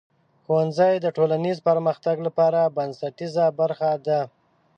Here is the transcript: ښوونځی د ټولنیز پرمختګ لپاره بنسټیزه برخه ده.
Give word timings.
ښوونځی 0.43 0.95
د 0.99 1.07
ټولنیز 1.17 1.57
پرمختګ 1.67 2.15
لپاره 2.27 2.61
بنسټیزه 2.75 3.45
برخه 3.59 3.91
ده. 4.07 4.21